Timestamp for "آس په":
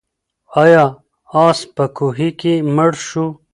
1.45-1.83